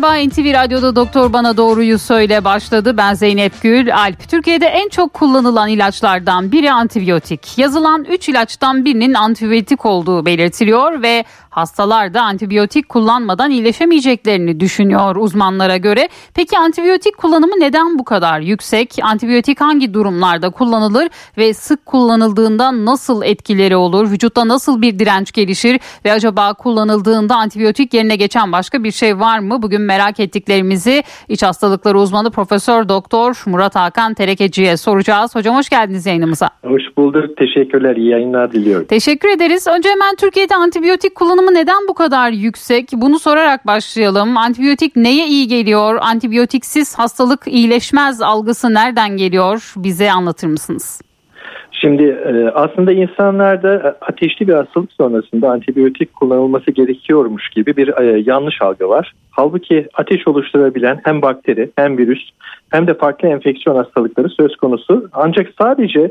[0.00, 2.96] Merhaba NTV Radyo'da Doktor Bana Doğruyu Söyle başladı.
[2.96, 4.28] Ben Zeynep Gül Alp.
[4.28, 7.58] Türkiye'de en çok kullanılan ilaçlardan biri antibiyotik.
[7.58, 11.24] Yazılan 3 ilaçtan birinin antibiyotik olduğu belirtiliyor ve
[11.56, 16.08] hastalar da antibiyotik kullanmadan iyileşemeyeceklerini düşünüyor uzmanlara göre.
[16.34, 18.98] Peki antibiyotik kullanımı neden bu kadar yüksek?
[19.02, 21.08] Antibiyotik hangi durumlarda kullanılır
[21.38, 24.10] ve sık kullanıldığında nasıl etkileri olur?
[24.10, 29.38] Vücutta nasıl bir direnç gelişir ve acaba kullanıldığında antibiyotik yerine geçen başka bir şey var
[29.38, 29.62] mı?
[29.62, 35.34] Bugün merak ettiklerimizi iç hastalıkları uzmanı Profesör Doktor Murat Hakan Terekeci'ye soracağız.
[35.34, 36.50] Hocam hoş geldiniz yayınımıza.
[36.64, 37.36] Hoş bulduk.
[37.36, 37.96] Teşekkürler.
[37.96, 38.86] İyi yayınlar diliyorum.
[38.86, 39.66] Teşekkür ederiz.
[39.66, 42.88] Önce hemen Türkiye'de antibiyotik kullanımı neden bu kadar yüksek?
[42.92, 44.36] Bunu sorarak başlayalım.
[44.36, 45.98] Antibiyotik neye iyi geliyor?
[46.00, 49.72] Antibiyotiksiz hastalık iyileşmez algısı nereden geliyor?
[49.76, 51.05] Bize anlatır mısınız?
[51.86, 58.22] Şimdi e, aslında insanlarda e, ateşli bir hastalık sonrasında antibiyotik kullanılması gerekiyormuş gibi bir e,
[58.26, 59.12] yanlış algı var.
[59.30, 62.30] Halbuki ateş oluşturabilen hem bakteri hem virüs
[62.70, 65.08] hem de farklı enfeksiyon hastalıkları söz konusu.
[65.12, 66.10] Ancak sadece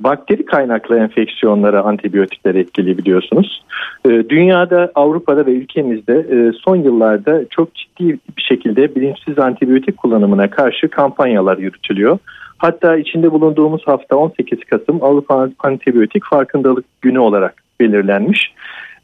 [0.00, 3.62] bakteri kaynaklı enfeksiyonlara antibiyotikler etkili biliyorsunuz.
[4.04, 11.58] Dünyada, Avrupa'da ve ülkemizde son yıllarda çok ciddi bir şekilde bilinçsiz antibiyotik kullanımına karşı kampanyalar
[11.58, 12.18] yürütülüyor.
[12.58, 18.54] Hatta içinde bulunduğumuz hafta 18 Kasım Avrupa Antibiyotik Farkındalık Günü olarak belirlenmiş.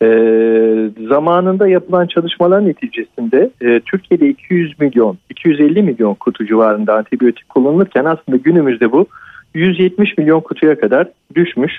[0.02, 8.04] Ee, zamanında yapılan çalışmalar neticesinde e, Türkiye'de 200 milyon, 250 milyon kutu civarında antibiyotik kullanılırken
[8.04, 9.06] aslında günümüzde bu
[9.54, 11.72] 170 milyon kutuya kadar düşmüş.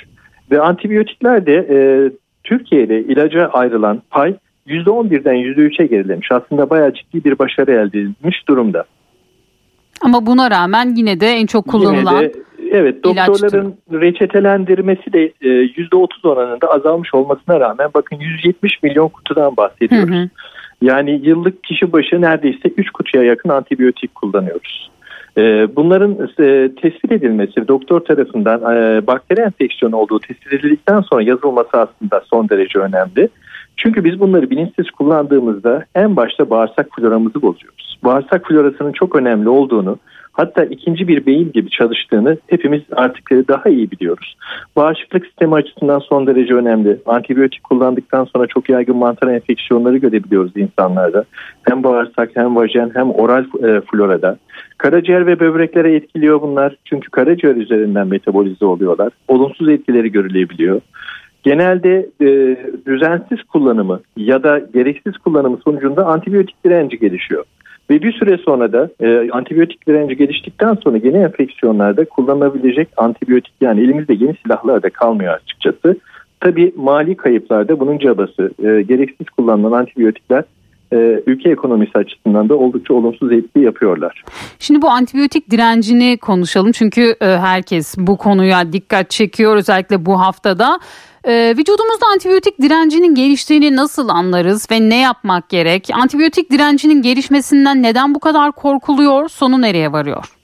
[0.52, 1.78] Ve antibiyotikler de e,
[2.44, 4.36] Türkiye'de ilaca ayrılan pay
[4.68, 6.32] %11'den %3'e gerilemiş.
[6.32, 8.84] Aslında bayağı ciddi bir başarı elde edilmiş durumda.
[10.04, 12.32] Ama buna rağmen yine de en çok kullanılan de,
[12.72, 14.02] Evet doktorların ilaçtır.
[14.02, 20.10] reçetelendirmesi de %30 e, oranında azalmış olmasına rağmen bakın 170 milyon kutudan bahsediyoruz.
[20.10, 20.30] Hı hı.
[20.82, 24.92] Yani yıllık kişi başı neredeyse 3 kutuya yakın antibiyotik kullanıyoruz.
[25.38, 25.42] E,
[25.76, 28.62] bunların e, tespit edilmesi doktor tarafından
[29.08, 33.30] bakteri enfeksiyonu olduğu tespit edildikten sonra yazılması aslında son derece önemli.
[33.78, 38.00] Çünkü biz bunları bilinçsiz kullandığımızda en başta bağırsak floramızı bozuyoruz.
[38.04, 39.98] Bağırsak florasının çok önemli olduğunu
[40.34, 44.36] hatta ikinci bir beyin gibi çalıştığını hepimiz artık daha iyi biliyoruz.
[44.76, 46.98] Bağışıklık sistemi açısından son derece önemli.
[47.06, 51.26] Antibiyotik kullandıktan sonra çok yaygın mantar enfeksiyonları görebiliyoruz insanlarda.
[51.64, 54.38] Hem bağırsak hem vajen hem oral e, florada.
[54.78, 56.76] Karaciğer ve böbreklere etkiliyor bunlar.
[56.86, 59.14] Çünkü karaciğer üzerinden metabolize oluyorlar.
[59.28, 60.82] Olumsuz etkileri görülebiliyor.
[61.44, 67.44] Genelde e, düzensiz kullanımı ya da gereksiz kullanımı sonucunda antibiyotik direnci gelişiyor.
[67.90, 73.82] Ve bir süre sonra da e, antibiyotik direnci geliştikten sonra yeni enfeksiyonlarda kullanılabilecek antibiyotik yani
[73.82, 75.98] elimizde yeni silahlar da kalmıyor açıkçası.
[76.40, 80.44] Tabii mali kayıplarda bunun cabası e, gereksiz kullanılan antibiyotikler
[81.28, 84.24] ülke ekonomisi açısından da oldukça olumsuz etki yapıyorlar.
[84.60, 90.80] Şimdi bu antibiyotik direncini konuşalım çünkü e, herkes bu konuya dikkat çekiyor özellikle bu haftada.
[91.28, 95.90] Ee, vücudumuzda antibiyotik direncinin geliştiğini nasıl anlarız ve ne yapmak gerek?
[95.94, 99.30] Antibiyotik direncinin gelişmesinden neden bu kadar korkuluyor?
[99.30, 100.43] Sonu nereye varıyor?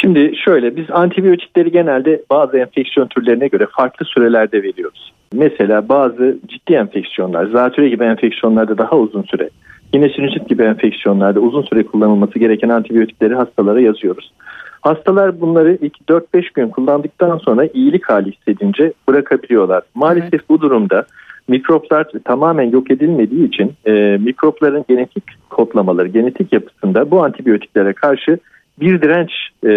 [0.00, 5.12] Şimdi şöyle biz antibiyotikleri genelde bazı enfeksiyon türlerine göre farklı sürelerde veriyoruz.
[5.32, 9.50] Mesela bazı ciddi enfeksiyonlar, zatüre gibi enfeksiyonlarda daha uzun süre,
[9.92, 14.32] yine sinüzit gibi enfeksiyonlarda uzun süre kullanılması gereken antibiyotikleri hastalara yazıyoruz.
[14.80, 19.82] Hastalar bunları ilk 4-5 gün kullandıktan sonra iyilik hali hissedince bırakabiliyorlar.
[19.94, 20.48] Maalesef evet.
[20.48, 21.06] bu durumda
[21.48, 28.38] mikroplar tamamen yok edilmediği için e, mikropların genetik kodlamaları, genetik yapısında bu antibiyotiklere karşı
[28.80, 29.30] bir direnç
[29.64, 29.70] e,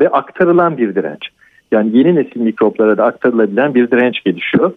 [0.00, 1.28] ve aktarılan bir direnç.
[1.72, 4.72] Yani yeni nesil mikroplara da aktarılabilen bir direnç gelişiyor.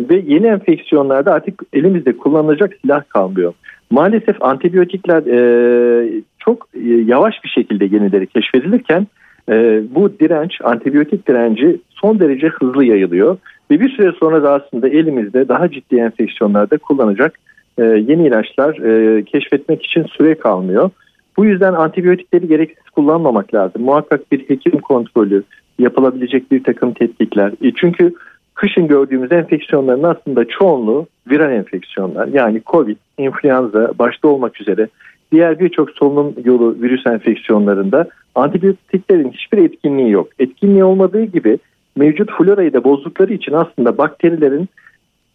[0.00, 3.54] Ve yeni enfeksiyonlarda artık elimizde kullanılacak silah kalmıyor.
[3.90, 9.06] Maalesef antibiyotikler e, çok e, yavaş bir şekilde yenileri keşfedilirken
[9.48, 13.38] e, bu direnç, antibiyotik direnci son derece hızlı yayılıyor.
[13.70, 17.38] Ve bir süre sonra da aslında elimizde daha ciddi enfeksiyonlarda kullanacak
[17.78, 20.90] e, yeni ilaçlar e, keşfetmek için süre kalmıyor.
[21.36, 23.82] Bu yüzden antibiyotikleri gereksiz kullanmamak lazım.
[23.82, 25.42] Muhakkak bir hekim kontrolü,
[25.78, 27.52] yapılabilecek bir takım tetkikler.
[27.62, 28.14] E çünkü
[28.54, 32.28] kışın gördüğümüz enfeksiyonların aslında çoğunluğu viral enfeksiyonlar.
[32.28, 34.88] Yani COVID, influenza başta olmak üzere
[35.32, 40.28] diğer birçok solunum yolu virüs enfeksiyonlarında antibiyotiklerin hiçbir etkinliği yok.
[40.38, 41.58] Etkinliği olmadığı gibi
[41.96, 44.68] mevcut florayı da bozdukları için aslında bakterilerin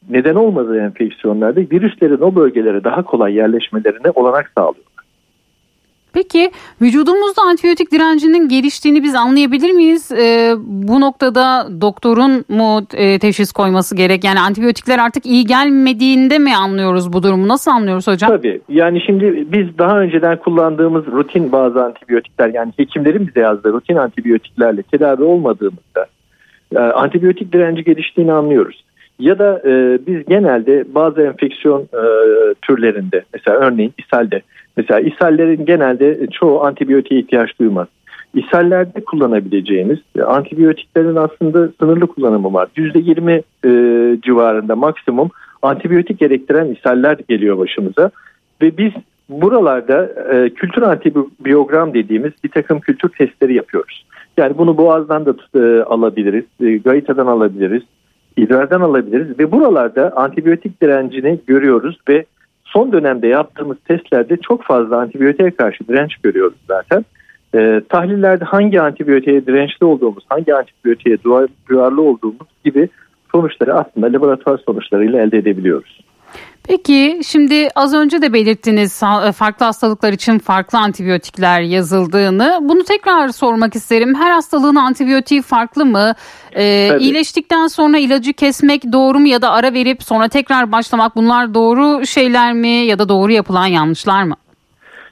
[0.09, 4.86] neden olmadığı enfeksiyonlarda virüslerin o bölgelere daha kolay yerleşmelerine olanak sağlıyor.
[6.13, 6.51] Peki
[6.81, 10.11] vücudumuzda antibiyotik direncinin geliştiğini biz anlayabilir miyiz?
[10.11, 14.23] Ee, bu noktada doktorun mu e, teşhis koyması gerek?
[14.23, 17.47] Yani antibiyotikler artık iyi gelmediğinde mi anlıyoruz bu durumu?
[17.47, 18.29] Nasıl anlıyoruz hocam?
[18.29, 18.61] Tabii.
[18.69, 24.83] Yani şimdi biz daha önceden kullandığımız rutin bazı antibiyotikler yani hekimlerin bize yazdığı rutin antibiyotiklerle
[24.83, 26.05] tedavi olmadığımızda
[26.75, 28.83] e, antibiyotik direnci geliştiğini anlıyoruz.
[29.19, 32.03] Ya da e, biz genelde bazı enfeksiyon e,
[32.61, 34.41] türlerinde mesela örneğin ishalde
[34.77, 37.87] mesela ishallerin genelde çoğu antibiyotiğe ihtiyaç duymaz.
[38.35, 42.67] İshallerde kullanabileceğimiz antibiyotiklerin aslında sınırlı kullanımı var.
[42.75, 45.29] %20 e, civarında maksimum
[45.61, 48.11] antibiyotik gerektiren ishaller geliyor başımıza.
[48.61, 48.91] Ve biz
[49.29, 54.05] buralarda e, kültür antibiyogram dediğimiz bir takım kültür testleri yapıyoruz.
[54.37, 57.83] Yani bunu boğazdan da e, alabiliriz, e, gayitadan alabiliriz,
[58.37, 62.25] idrardan alabiliriz ve buralarda antibiyotik direncini görüyoruz ve
[62.77, 67.05] son dönemde yaptığımız testlerde çok fazla antibiyotiğe karşı direnç görüyoruz zaten.
[67.55, 71.17] E, tahlillerde hangi antibiyotiğe dirençli olduğumuz, hangi antibiyotiğe
[71.69, 72.89] duyarlı olduğumuz gibi
[73.31, 75.99] sonuçları aslında laboratuvar sonuçlarıyla elde edebiliyoruz.
[76.67, 82.59] Peki şimdi az önce de belirttiniz e, farklı hastalıklar için farklı antibiyotikler yazıldığını.
[82.61, 84.15] Bunu tekrar sormak isterim.
[84.15, 86.13] Her hastalığın antibiyotiği farklı mı?
[86.55, 91.53] Ee, iyileştikten sonra ilacı kesmek doğru mu ya da ara verip sonra tekrar başlamak bunlar
[91.53, 94.35] doğru şeyler mi ya da doğru yapılan yanlışlar mı?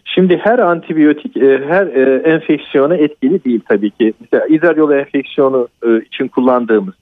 [0.06, 4.14] Şimdi her antibiyotik e, her e, enfeksiyona etkili değil tabii ki.
[4.22, 5.68] Mesela idrar yolu enfeksiyonu
[6.06, 6.94] için kullandığımız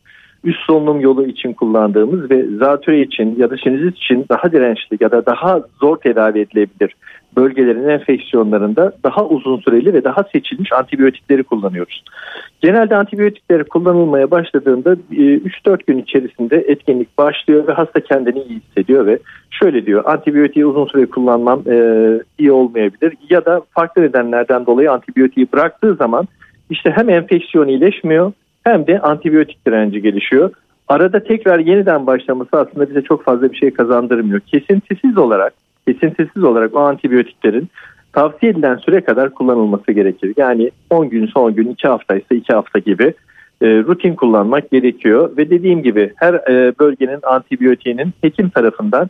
[0.43, 5.11] üst solunum yolu için kullandığımız ve zatürre için ya da sinüzit için daha dirençli ya
[5.11, 6.95] da daha zor tedavi edilebilir
[7.35, 12.03] bölgelerin enfeksiyonlarında daha uzun süreli ve daha seçilmiş antibiyotikleri kullanıyoruz.
[12.61, 19.05] Genelde antibiyotikleri kullanılmaya başladığında 3-4 e, gün içerisinde etkinlik başlıyor ve hasta kendini iyi hissediyor
[19.05, 19.19] ve
[19.51, 21.75] şöyle diyor antibiyotiği uzun süre kullanmam e,
[22.37, 26.27] iyi olmayabilir ya da farklı nedenlerden dolayı antibiyotiği bıraktığı zaman
[26.69, 28.31] işte hem enfeksiyon iyileşmiyor
[28.63, 30.51] hem de antibiyotik direnci gelişiyor.
[30.87, 34.39] Arada tekrar yeniden başlaması aslında bize çok fazla bir şey kazandırmıyor.
[34.39, 35.53] Kesintisiz olarak,
[35.87, 37.69] kesintisiz olarak o antibiyotiklerin
[38.13, 40.33] tavsiye edilen süre kadar kullanılması gerekir.
[40.37, 43.13] Yani 10 gün, son gün, 2 hafta ise 2 hafta gibi
[43.61, 45.37] e, rutin kullanmak gerekiyor.
[45.37, 49.09] Ve dediğim gibi her e, bölgenin antibiyotiğinin hekim tarafından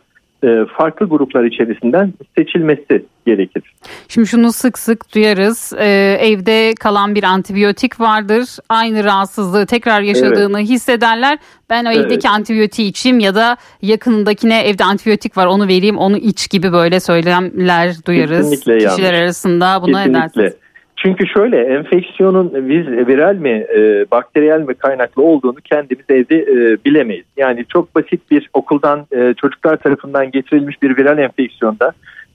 [0.76, 3.62] farklı gruplar içerisinden seçilmesi gerekir.
[4.08, 5.72] Şimdi şunu sık sık duyarız.
[5.78, 8.48] Ee, evde kalan bir antibiyotik vardır.
[8.68, 10.68] Aynı rahatsızlığı tekrar yaşadığını evet.
[10.70, 11.38] hissederler.
[11.70, 12.06] Ben o evet.
[12.06, 17.00] evdeki antibiyotiği içeyim ya da yakınındakine evde antibiyotik var onu vereyim onu iç gibi böyle
[17.00, 18.50] söylemler duyarız.
[18.50, 19.22] Kesinlikle Kişiler yanlış.
[19.22, 20.42] arasında buna Kesinlikle.
[20.42, 20.63] edersiniz.
[21.04, 27.24] Çünkü şöyle enfeksiyonun viz, viral mi e, bakteriyel mi kaynaklı olduğunu kendimiz evde e, bilemeyiz.
[27.36, 31.92] Yani çok basit bir okuldan e, çocuklar tarafından getirilmiş bir viral enfeksiyonda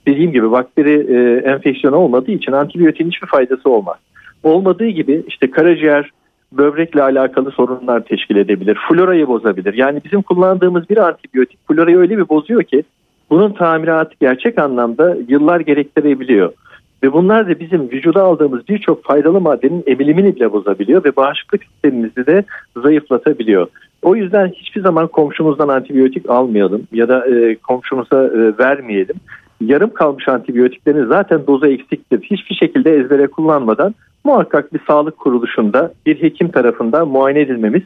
[0.07, 3.97] dediğim gibi bakteri e, enfeksiyonu olmadığı için antibiyotiğin hiçbir faydası olmaz.
[4.43, 6.11] Olmadığı gibi işte karaciğer,
[6.51, 8.77] böbrekle alakalı sorunlar teşkil edebilir.
[8.89, 9.73] Florayı bozabilir.
[9.73, 12.83] Yani bizim kullandığımız bir antibiyotik florayı öyle bir bozuyor ki
[13.29, 16.53] bunun tamiratı gerçek anlamda yıllar gerektirebiliyor.
[17.03, 22.25] Ve bunlar da bizim vücuda aldığımız birçok faydalı maddenin emilimini bile bozabiliyor ve bağışıklık sistemimizi
[22.25, 22.43] de
[22.83, 23.67] zayıflatabiliyor.
[24.01, 29.15] O yüzden hiçbir zaman komşumuzdan antibiyotik almayalım ya da e, komşumuza e, vermeyelim.
[29.61, 32.21] Yarım kalmış antibiyotiklerin zaten dozu eksiktir.
[32.21, 37.83] Hiçbir şekilde ezbere kullanmadan muhakkak bir sağlık kuruluşunda bir hekim tarafından muayene edilmemiz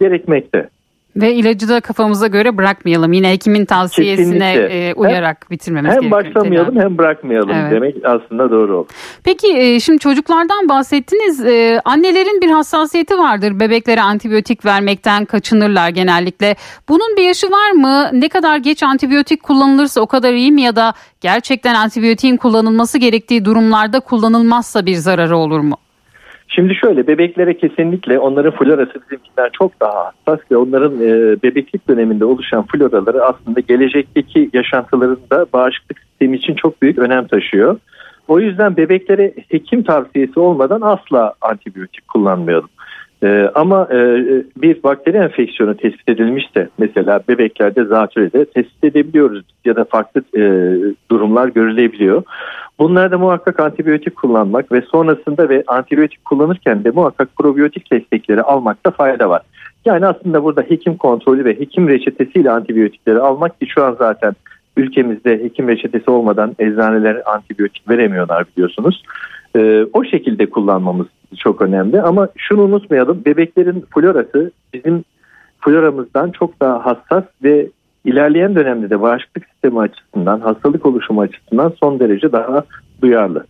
[0.00, 0.68] gerekmekte.
[1.16, 3.12] Ve ilacı da kafamıza göre bırakmayalım.
[3.12, 6.24] Yine hekimin tavsiyesine e, uyarak hem, bitirmemiz hem gerekiyor.
[6.24, 6.84] Hem başlamayalım tedavi.
[6.84, 7.72] hem bırakmayalım evet.
[7.72, 8.86] demek aslında doğru olur.
[9.24, 11.44] Peki e, şimdi çocuklardan bahsettiniz.
[11.44, 13.60] E, annelerin bir hassasiyeti vardır.
[13.60, 16.56] Bebeklere antibiyotik vermekten kaçınırlar genellikle.
[16.88, 18.10] Bunun bir yaşı var mı?
[18.12, 20.62] Ne kadar geç antibiyotik kullanılırsa o kadar iyi mi?
[20.62, 25.76] Ya da gerçekten antibiyotiğin kullanılması gerektiği durumlarda kullanılmazsa bir zararı olur mu?
[26.48, 32.24] Şimdi şöyle bebeklere kesinlikle onların florası bizimkinden çok daha hassas ve onların e, bebeklik döneminde
[32.24, 37.78] oluşan floraları aslında gelecekteki yaşantılarında bağışıklık sistemi için çok büyük önem taşıyor.
[38.28, 42.68] O yüzden bebeklere hekim tavsiyesi olmadan asla antibiyotik kullanmayalım.
[43.22, 43.96] Ee, ama e,
[44.56, 50.42] bir bakteri enfeksiyonu tespit edilmişse mesela bebeklerde zatürrede tespit edebiliyoruz ya da farklı e,
[51.10, 52.22] durumlar görülebiliyor.
[52.78, 59.28] Bunlarda muhakkak antibiyotik kullanmak ve sonrasında ve antibiyotik kullanırken de muhakkak probiyotik destekleri almakta fayda
[59.28, 59.42] var.
[59.84, 64.32] Yani aslında burada hekim kontrolü ve hekim reçetesiyle antibiyotikleri almak ki şu an zaten
[64.76, 69.02] ülkemizde hekim reçetesi olmadan eczaneler antibiyotik veremiyorlar biliyorsunuz.
[69.56, 71.06] Ee, o şekilde kullanmamız
[71.36, 75.04] çok önemli ama şunu unutmayalım bebeklerin florası bizim
[75.60, 77.68] floramızdan çok daha hassas ve
[78.04, 82.64] ilerleyen dönemde de bağışıklık sistemi açısından hastalık oluşumu açısından son derece daha
[83.02, 83.46] duyarlı.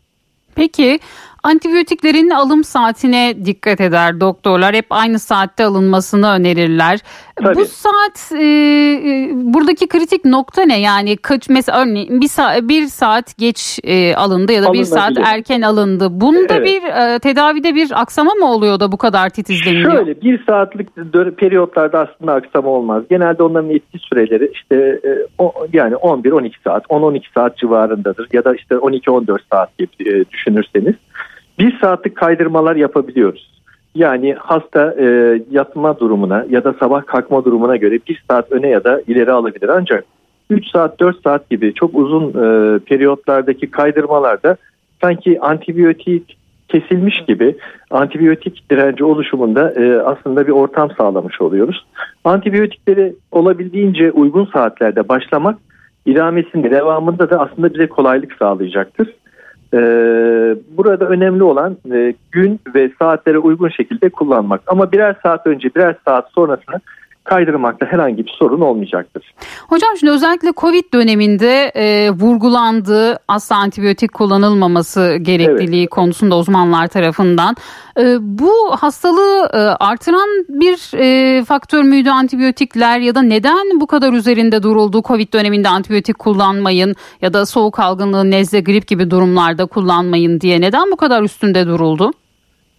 [0.55, 0.99] Peki
[1.47, 4.75] Antibiyotiklerin alım saatine dikkat eder doktorlar.
[4.75, 6.99] Hep aynı saatte alınmasını önerirler.
[7.37, 7.55] Tabii.
[7.55, 10.81] Bu saat e, e, buradaki kritik nokta ne?
[10.81, 15.19] Yani kaç mesela örneğin bir saat bir saat geç e, alındı ya da bir saat
[15.25, 16.09] erken alındı.
[16.11, 16.67] Bunda evet.
[16.67, 19.93] bir e, tedavide bir aksama mı oluyor da bu kadar titizleniyor?
[19.93, 20.89] Şöyle bir saatlik
[21.37, 23.03] periyotlarda aslında aksama olmaz.
[23.11, 28.55] Genelde onların etki süreleri işte e, o, yani 11-12 saat, 10-12 saat civarındadır ya da
[28.55, 30.95] işte 12-14 saat gibi e, düşünürseniz
[31.59, 33.57] bir saatlik kaydırmalar yapabiliyoruz.
[33.95, 38.85] Yani hasta e, yatma durumuna ya da sabah kalkma durumuna göre bir saat öne ya
[38.85, 39.69] da ileri alabilir.
[39.69, 40.05] Ancak
[40.51, 44.57] 3 saat 4 saat gibi çok uzun e, periyotlardaki kaydırmalarda
[45.03, 46.37] sanki antibiyotik
[46.69, 47.57] kesilmiş gibi
[47.91, 51.87] antibiyotik direnci oluşumunda e, aslında bir ortam sağlamış oluyoruz.
[52.25, 55.59] Antibiyotikleri olabildiğince uygun saatlerde başlamak
[56.07, 59.09] idamesinde devamında da aslında bize kolaylık sağlayacaktır.
[59.75, 59.79] Ee,
[60.77, 64.61] burada önemli olan e, gün ve saatlere uygun şekilde kullanmak.
[64.67, 66.81] Ama birer saat önce birer saat sonrasını
[67.27, 69.35] kaydırmakta herhangi bir sorun olmayacaktır.
[69.69, 75.91] Hocam şimdi özellikle Covid döneminde e, vurgulandı asla antibiyotik kullanılmaması gerekliliği evet.
[75.91, 77.55] konusunda uzmanlar tarafından.
[77.99, 84.13] E, bu hastalığı e, artıran bir e, faktör müydü antibiyotikler ya da neden bu kadar
[84.13, 90.41] üzerinde duruldu Covid döneminde antibiyotik kullanmayın ya da soğuk algınlığı, nezle, grip gibi durumlarda kullanmayın
[90.41, 92.11] diye neden bu kadar üstünde duruldu?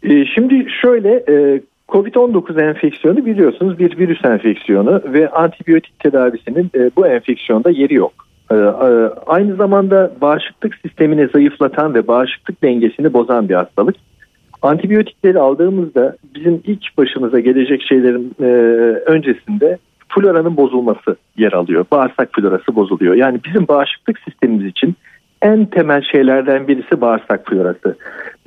[0.03, 7.07] E, şimdi şöyle e, Covid-19 enfeksiyonu biliyorsunuz bir virüs enfeksiyonu ve antibiyotik tedavisinin e, bu
[7.07, 8.13] enfeksiyonda yeri yok.
[8.51, 8.59] E, e,
[9.27, 13.95] aynı zamanda bağışıklık sistemini zayıflatan ve bağışıklık dengesini bozan bir hastalık.
[14.61, 18.35] Antibiyotikleri aldığımızda bizim ilk başımıza gelecek şeylerin
[19.05, 19.77] öncesinde
[20.09, 21.85] floranın bozulması yer alıyor.
[21.91, 23.15] Bağırsak florası bozuluyor.
[23.15, 24.95] Yani bizim bağışıklık sistemimiz için
[25.41, 27.95] en temel şeylerden birisi bağırsak florası.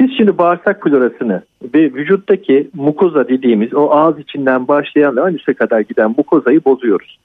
[0.01, 1.43] Biz şimdi bağırsak florasını
[1.75, 7.19] ve vücuttaki mukoza dediğimiz o ağız içinden başlayan ve anüse kadar giden mukozayı bozuyoruz.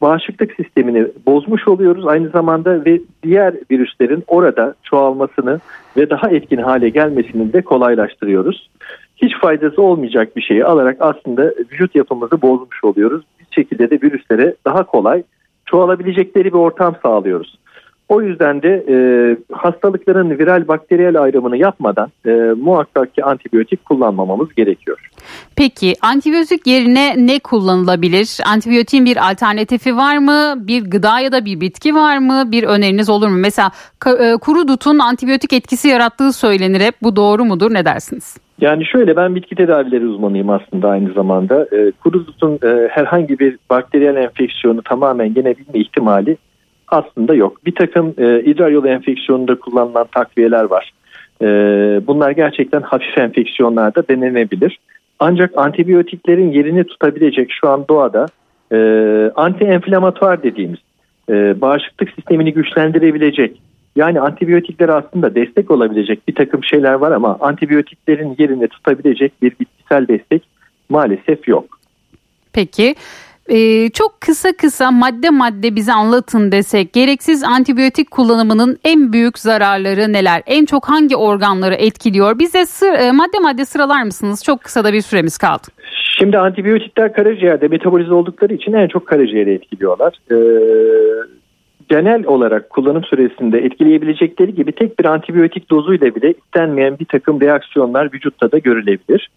[0.00, 5.60] Bağışıklık sistemini bozmuş oluyoruz aynı zamanda ve diğer virüslerin orada çoğalmasını
[5.96, 8.70] ve daha etkin hale gelmesini de kolaylaştırıyoruz.
[9.16, 11.42] Hiç faydası olmayacak bir şeyi alarak aslında
[11.72, 13.24] vücut yapımızı bozmuş oluyoruz.
[13.40, 15.22] Bir şekilde de virüslere daha kolay
[15.66, 17.58] çoğalabilecekleri bir ortam sağlıyoruz.
[18.08, 18.96] O yüzden de e,
[19.52, 25.10] hastalıkların viral bakteriyel ayrımını yapmadan e, muhakkak ki antibiyotik kullanmamamız gerekiyor.
[25.56, 28.38] Peki antibiyotik yerine ne kullanılabilir?
[28.52, 30.54] Antibiyotiğin bir alternatifi var mı?
[30.56, 32.44] Bir gıda ya da bir bitki var mı?
[32.52, 33.36] Bir öneriniz olur mu?
[33.38, 33.70] Mesela
[34.06, 36.94] e, kuru dutun antibiyotik etkisi yarattığı söylenir hep.
[37.02, 37.74] Bu doğru mudur?
[37.74, 38.36] Ne dersiniz?
[38.60, 41.66] Yani şöyle ben bitki tedavileri uzmanıyım aslında aynı zamanda.
[41.72, 46.36] E, kuru dutun e, herhangi bir bakteriyel enfeksiyonu tamamen yenebilme ihtimali
[46.88, 47.66] aslında yok.
[47.66, 50.92] Bir takım e, idrar yolu enfeksiyonunda kullanılan takviyeler var.
[51.42, 51.46] E,
[52.06, 54.78] bunlar gerçekten hafif enfeksiyonlarda denenebilir.
[55.18, 58.26] Ancak antibiyotiklerin yerini tutabilecek şu an doğada
[58.72, 58.76] e,
[59.34, 60.78] anti-enflamatuar dediğimiz
[61.30, 63.60] e, bağışıklık sistemini güçlendirebilecek
[63.96, 70.08] yani antibiyotikler aslında destek olabilecek bir takım şeyler var ama antibiyotiklerin yerini tutabilecek bir bitkisel
[70.08, 70.42] destek
[70.88, 71.64] maalesef yok.
[72.52, 72.94] Peki
[73.48, 80.12] ee, çok kısa kısa madde madde bize anlatın desek gereksiz antibiyotik kullanımının en büyük zararları
[80.12, 80.42] neler?
[80.46, 82.38] En çok hangi organları etkiliyor?
[82.38, 84.44] Bize sır, e, madde madde sıralar mısınız?
[84.44, 85.66] Çok kısa da bir süremiz kaldı.
[86.18, 90.14] Şimdi antibiyotikler karaciğerde metabolize oldukları için en çok karaciğeri etkiliyorlar.
[90.30, 90.36] Ee,
[91.88, 98.12] genel olarak kullanım süresinde etkileyebilecekleri gibi tek bir antibiyotik dozuyla bile istenmeyen bir takım reaksiyonlar
[98.12, 99.30] vücutta da görülebilir.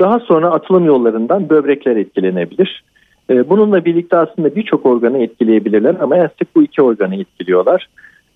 [0.00, 2.84] Daha sonra atılım yollarından böbrekler etkilenebilir.
[3.30, 7.88] Ee, bununla birlikte aslında birçok organı etkileyebilirler ama en sık bu iki organı etkiliyorlar.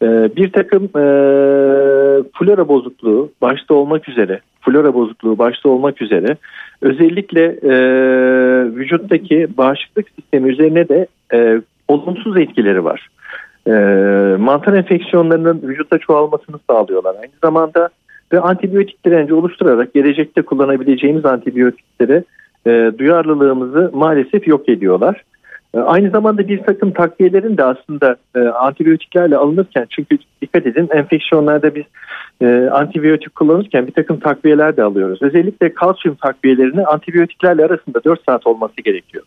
[0.03, 0.07] Ee,
[0.37, 1.03] bir takım e,
[2.39, 6.37] flora bozukluğu başta olmak üzere, flora bozukluğu başta olmak üzere
[6.83, 7.73] özellikle e,
[8.77, 13.09] vücuttaki bağışıklık sistemi üzerine de e, olumsuz etkileri var.
[14.39, 17.15] Mantar enfeksiyonlarının vücutta çoğalmasını sağlıyorlar.
[17.23, 17.89] Aynı zamanda
[18.33, 22.25] ve antibiyotik direnci oluşturarak gelecekte kullanabileceğimiz antibiyotiklere
[22.67, 25.25] e, duyarlılığımızı maalesef yok ediyorlar.
[25.75, 31.75] E, aynı zamanda bir takım takviyelerin de aslında e, antibiyotiklerle alınırken çünkü dikkat edin enfeksiyonlarda
[31.75, 31.85] biz
[32.43, 35.23] e, antibiyotik kullanırken bir takım takviyeler de alıyoruz.
[35.23, 39.25] Özellikle kalsiyum takviyelerini antibiyotiklerle arasında 4 saat olması gerekiyor.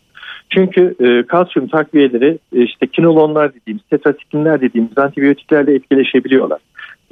[0.50, 6.58] Çünkü e, kalsiyum takviyeleri e, işte kinolonlar dediğimiz, tetrasiklinler dediğimiz antibiyotiklerle etkileşebiliyorlar.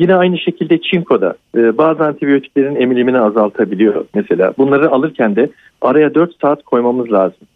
[0.02, 4.54] Yine aynı şekilde çinkoda e, bazı antibiyotiklerin emilimini azaltabiliyor mesela.
[4.58, 7.46] Bunları alırken de araya 4 saat koymamız lazım.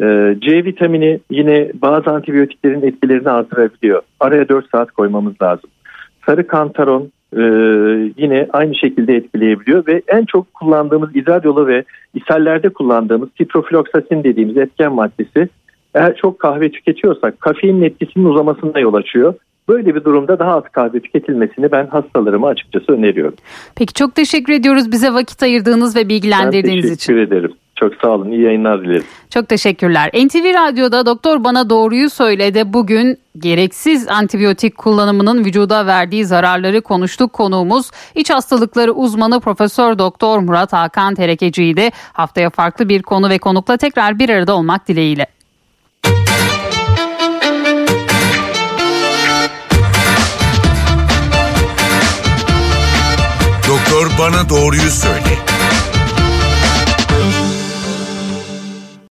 [0.00, 4.02] E, C vitamini yine bazı antibiyotiklerin etkilerini artırabiliyor.
[4.20, 5.70] Araya 4 saat koymamız lazım.
[6.26, 7.42] Sarı kantaron e,
[8.16, 11.84] yine aynı şekilde etkileyebiliyor ve en çok kullandığımız idrar yolu ve
[12.14, 15.48] ishallerde kullandığımız ciprofloksasin dediğimiz etken maddesi
[15.94, 19.34] eğer çok kahve tüketiyorsak kafeinin etkisinin uzamasına yol açıyor.
[19.68, 23.34] Böyle bir durumda daha az kahve tüketilmesini ben hastalarıma açıkçası öneriyorum.
[23.74, 27.12] Peki çok teşekkür ediyoruz bize vakit ayırdığınız ve bilgilendirdiğiniz ben için.
[27.12, 27.52] teşekkür ederim.
[27.76, 28.30] Çok sağ olun.
[28.30, 29.04] İyi yayınlar dilerim.
[29.30, 30.08] Çok teşekkürler.
[30.08, 32.72] NTV Radyo'da Doktor Bana Doğruyu Söyledi.
[32.72, 37.32] Bugün gereksiz antibiyotik kullanımının vücuda verdiği zararları konuştuk.
[37.32, 41.90] Konuğumuz iç hastalıkları uzmanı Profesör Doktor Murat Hakan Terekeci'ydi.
[42.12, 45.26] Haftaya farklı bir konu ve konukla tekrar bir arada olmak dileğiyle.
[54.18, 55.38] Bana doğruyu söyle.